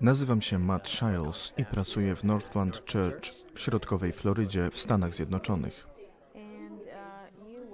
[0.00, 5.86] Nazywam się Matt Shiles i pracuję w Northland Church w środkowej Florydzie w Stanach Zjednoczonych.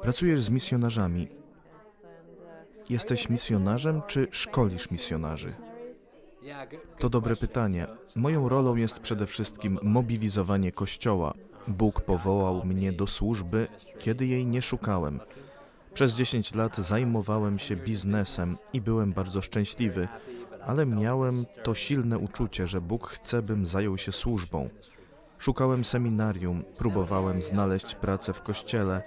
[0.03, 1.29] Pracujesz z misjonarzami.
[2.91, 5.55] Jesteś misjonarzem czy szkolisz misjonarzy?
[6.99, 7.87] To dobre pytanie.
[8.15, 11.35] Moją rolą jest przede wszystkim mobilizowanie Kościoła.
[11.69, 15.21] Bóg powołał mnie do służby, kiedy jej nie szukałem.
[15.95, 20.09] Przez 10 lat zajmowałem się biznesem i byłem bardzo szczęśliwy,
[20.67, 24.69] ale miałem to silne uczucie, że Bóg chce, bym zajął się służbą.
[25.39, 29.03] Szukałem seminarium, próbowałem znaleźć pracę w kościele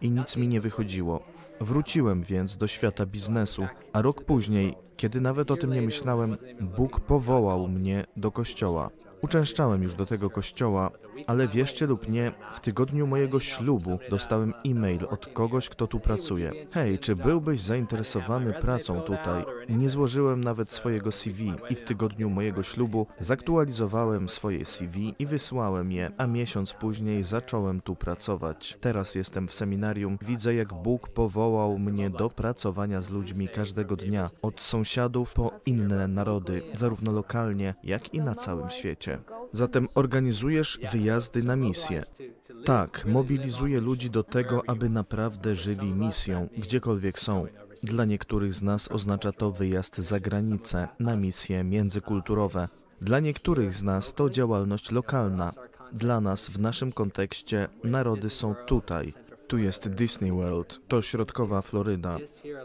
[0.00, 1.22] i nic mi nie wychodziło.
[1.60, 7.00] Wróciłem więc do świata biznesu, a rok później, kiedy nawet o tym nie myślałem, Bóg
[7.00, 8.90] powołał mnie do kościoła.
[9.22, 10.90] Uczęszczałem już do tego kościoła,
[11.26, 16.52] ale wierzcie lub nie, w tygodniu mojego ślubu dostałem e-mail od kogoś, kto tu pracuje.
[16.70, 19.44] Hej, czy byłbyś zainteresowany pracą tutaj?
[19.68, 25.92] Nie złożyłem nawet swojego CV i w tygodniu mojego ślubu zaktualizowałem swoje CV i wysłałem
[25.92, 28.78] je, a miesiąc później zacząłem tu pracować.
[28.80, 34.30] Teraz jestem w seminarium, widzę jak Bóg powołał mnie do pracowania z ludźmi każdego dnia,
[34.42, 39.18] od sąsiadów po inne narody, zarówno lokalnie, jak i na całym świecie.
[39.52, 42.02] Zatem organizujesz wyjazdy na misję.
[42.64, 47.46] Tak, mobilizuję ludzi do tego, aby naprawdę żyli misją, gdziekolwiek są.
[47.82, 52.68] Dla niektórych z nas oznacza to wyjazd za granicę, na misje międzykulturowe.
[53.00, 55.52] Dla niektórych z nas to działalność lokalna.
[55.92, 59.14] Dla nas, w naszym kontekście, narody są tutaj.
[59.52, 62.16] Tu jest Disney World, to środkowa Floryda.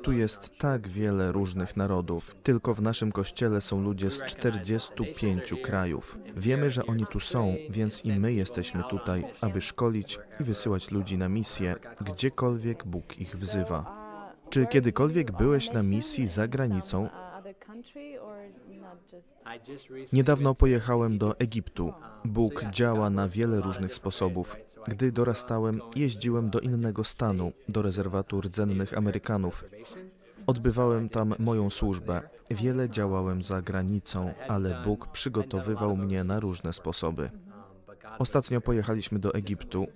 [0.04, 2.36] Tu jest tak wiele różnych narodów.
[2.44, 6.18] Tylko w naszym kościele są ludzie z 45 krajów.
[6.36, 11.18] Wiemy, że oni tu są, więc i my jesteśmy tutaj, aby szkolić i wysyłać ludzi
[11.18, 14.08] na misję, gdziekolwiek Bóg ich wzywa.
[14.50, 17.10] Czy kiedykolwiek byłeś na misji za granicą?
[20.14, 21.94] Niedawno pojechałem do Egiptu.
[22.26, 24.56] Bóg działa na wiele różnych sposobów.
[24.88, 29.66] Gdy dorastałem, jeździłem do innego stanu, do rezerwatu rdzennych Amerykanów.
[30.48, 32.22] Odbywałem tam moją służbę.
[32.50, 37.30] Wiele działałem za granicą, ale Bóg przygotowywał mnie na różne sposoby.
[38.20, 39.88] Ostatnio pojechaliśmy do Egiptu,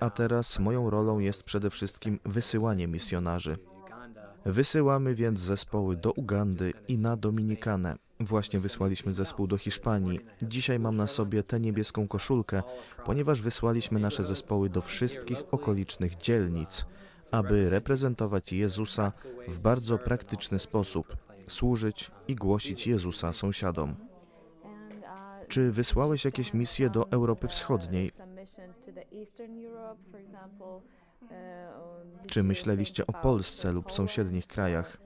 [0.00, 3.58] a teraz moją rolą jest przede wszystkim wysyłanie misjonarzy.
[4.44, 7.96] Wysyłamy więc zespoły do Ugandy i na Dominikanę.
[8.20, 10.20] Właśnie wysłaliśmy zespół do Hiszpanii.
[10.42, 12.62] Dzisiaj mam na sobie tę niebieską koszulkę,
[13.04, 16.86] ponieważ wysłaliśmy nasze zespoły do wszystkich okolicznych dzielnic,
[17.30, 19.12] aby reprezentować Jezusa
[19.48, 21.16] w bardzo praktyczny sposób,
[21.48, 23.94] służyć i głosić Jezusa sąsiadom.
[25.48, 28.12] Czy wysłałeś jakieś misje do Europy Wschodniej?
[32.26, 34.98] Czy myśleliście o Polsce lub sąsiednich krajach?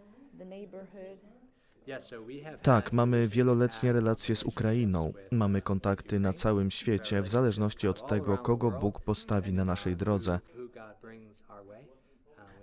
[2.63, 5.13] Tak, mamy wieloletnie relacje z Ukrainą.
[5.31, 10.41] Mamy kontakty na całym świecie, w zależności od tego, kogo Bóg postawi na naszej drodze.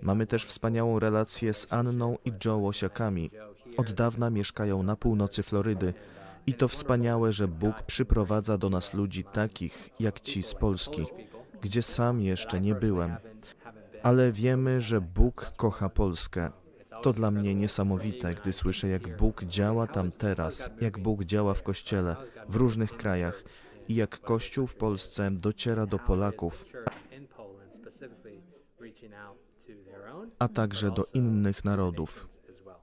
[0.02, 3.32] Mamy też wspaniałą relację z Anną i Joe Łosiakami.
[3.78, 5.94] Od dawna mieszkają na północy Florydy.
[6.48, 11.06] I to wspaniałe, że Bóg przyprowadza do nas ludzi takich jak ci z Polski,
[11.62, 13.31] gdzie sam jeszcze nie byłem.
[14.04, 16.52] Ale wiemy, że Bóg kocha Polskę.
[17.02, 21.64] To dla mnie niesamowite, gdy słyszę, jak Bóg działa tam teraz, jak Bóg działa w
[21.64, 22.16] Kościele,
[22.50, 23.44] w różnych krajach
[23.88, 26.66] i jak Kościół w Polsce dociera do Polaków,
[30.40, 32.28] a także do innych narodów.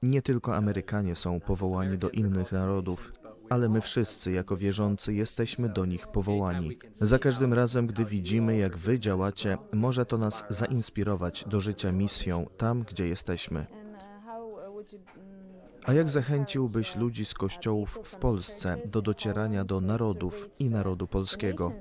[0.03, 3.13] Nie tylko Amerykanie są powołani do innych narodów,
[3.49, 6.77] ale my wszyscy jako wierzący jesteśmy do nich powołani.
[7.01, 12.45] Za każdym razem, gdy widzimy, jak wy działacie, może to nas zainspirować do życia misją
[12.57, 13.78] tam, gdzie jesteśmy.
[15.89, 21.71] A jak zachęciłbyś ludzi z kościołów w Polsce do docierania do narodów i narodu polskiego?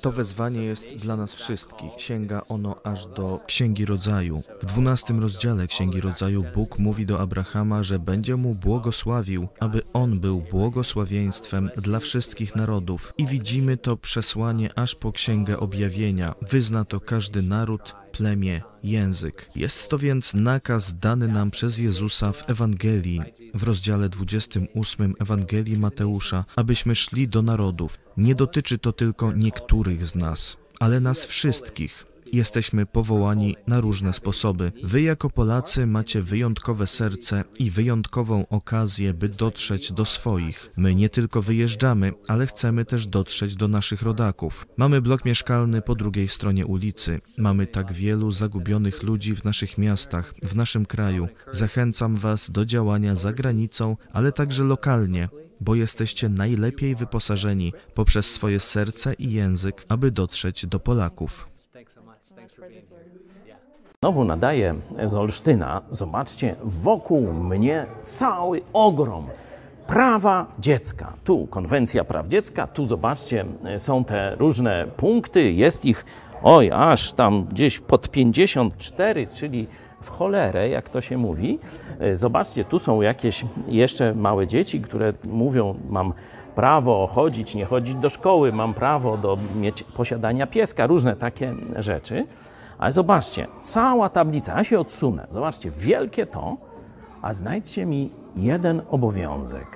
[0.00, 1.92] To wezwanie jest dla nas wszystkich.
[1.96, 4.42] Sięga ono aż do Księgi Rodzaju.
[4.62, 10.20] W dwunastym rozdziale Księgi Rodzaju Bóg mówi do Abrahama, że będzie mu błogosławił, aby on
[10.20, 13.14] był błogosławieństwem dla wszystkich narodów.
[13.18, 16.34] I widzimy to przesłanie aż po Księgę Objawienia.
[16.42, 19.50] Wyzna to każdy naród, plemię, język.
[19.54, 23.20] Jest to więc nakaz dany nam przez Jezusa w Ewangelii,
[23.54, 27.98] w rozdziale 28 Ewangelii Mateusza, abyśmy szli do narodów.
[28.16, 32.09] Nie dotyczy to tylko niektórych z nas, ale nas wszystkich.
[32.32, 34.72] Jesteśmy powołani na różne sposoby.
[34.82, 40.70] Wy, jako Polacy, macie wyjątkowe serce i wyjątkową okazję, by dotrzeć do swoich.
[40.76, 44.66] My nie tylko wyjeżdżamy, ale chcemy też dotrzeć do naszych rodaków.
[44.76, 47.20] Mamy blok mieszkalny po drugiej stronie ulicy.
[47.38, 51.28] Mamy tak wielu zagubionych ludzi w naszych miastach, w naszym kraju.
[51.52, 55.28] Zachęcam Was do działania za granicą, ale także lokalnie
[55.60, 61.48] bo jesteście najlepiej wyposażeni poprzez swoje serce i język, aby dotrzeć do Polaków.
[64.04, 64.74] Znowu nadaję
[65.04, 65.82] z Olsztyna.
[65.90, 69.26] Zobaczcie, wokół mnie cały ogrom
[69.86, 71.12] prawa dziecka.
[71.24, 73.44] Tu konwencja praw dziecka, tu zobaczcie,
[73.78, 76.04] są te różne punkty, jest ich,
[76.42, 79.66] oj, aż tam gdzieś pod 54, czyli
[80.02, 81.58] w cholerę, jak to się mówi.
[82.14, 86.12] Zobaczcie, tu są jakieś jeszcze małe dzieci, które mówią, mam
[86.54, 92.26] prawo chodzić, nie chodzić do szkoły, mam prawo do mieć posiadania pieska, różne takie rzeczy.
[92.80, 96.56] Ale zobaczcie, cała tablica, ja się odsunę, zobaczcie, wielkie to,
[97.22, 99.66] a znajdźcie mi jeden obowiązek.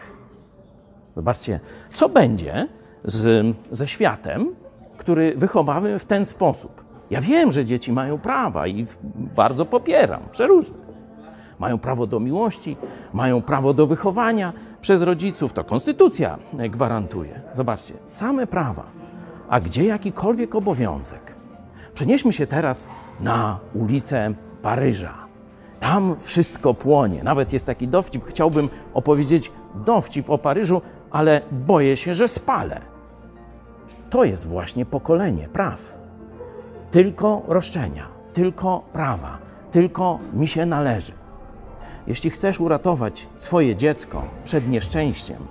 [1.16, 1.60] Zobaczcie,
[1.92, 2.68] co będzie
[3.04, 4.54] z, ze światem,
[4.96, 6.84] który wychowamy w ten sposób.
[7.10, 8.86] Ja wiem, że dzieci mają prawa i
[9.36, 10.78] bardzo popieram, przeróżne.
[11.58, 12.76] Mają prawo do miłości,
[13.12, 15.52] mają prawo do wychowania przez rodziców.
[15.52, 17.40] To konstytucja gwarantuje.
[17.54, 18.86] Zobaczcie, same prawa.
[19.48, 21.33] A gdzie jakikolwiek obowiązek?
[21.94, 22.88] Przenieśmy się teraz
[23.20, 25.14] na ulicę Paryża.
[25.80, 27.22] Tam wszystko płonie.
[27.22, 28.24] Nawet jest taki dowcip.
[28.28, 32.80] Chciałbym opowiedzieć dowcip o Paryżu, ale boję się, że spalę.
[34.10, 35.92] To jest właśnie pokolenie praw.
[36.90, 39.38] Tylko roszczenia, tylko prawa,
[39.70, 41.12] tylko mi się należy.
[42.06, 45.46] Jeśli chcesz uratować swoje dziecko przed nieszczęściem,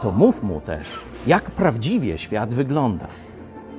[0.00, 3.06] to mów mu też, jak prawdziwie świat wygląda.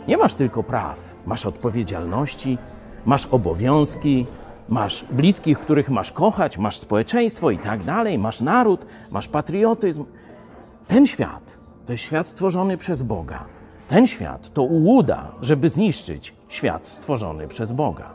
[0.07, 2.57] Nie masz tylko praw, masz odpowiedzialności,
[3.05, 4.25] masz obowiązki,
[4.69, 10.05] masz bliskich, których masz kochać, masz społeczeństwo i tak dalej, masz naród, masz patriotyzm.
[10.87, 13.45] Ten świat to jest świat stworzony przez Boga.
[13.87, 18.09] Ten świat to ułuda, żeby zniszczyć świat stworzony przez Boga.